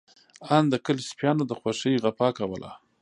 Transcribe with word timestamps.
آن 0.55 0.63
د 0.69 0.75
کلي 0.85 1.03
سپيانو 1.11 1.43
د 1.47 1.51
خوښۍ 1.59 1.93
غپا 2.03 2.29
کوله. 2.37 2.71